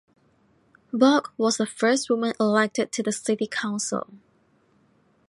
Bogue 0.91 1.27
was 1.37 1.57
the 1.57 1.67
first 1.67 2.09
woman 2.09 2.33
elected 2.39 2.91
to 2.91 3.03
the 3.03 3.11
city 3.11 3.45
council. 3.45 4.09